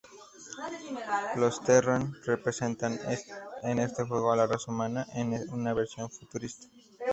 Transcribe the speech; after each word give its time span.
Los 1.35 1.61
Terran 1.63 2.15
representan 2.25 2.99
en 3.61 3.77
este 3.77 4.03
juego 4.03 4.31
a 4.31 4.35
la 4.35 4.47
raza 4.47 4.71
humana 4.71 5.05
en 5.13 5.47
una 5.53 5.75
versión 5.75 6.09
futurista. 6.09 6.65